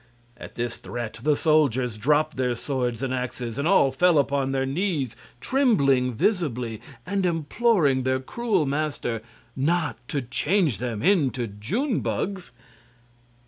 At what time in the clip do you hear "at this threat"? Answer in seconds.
0.35-1.19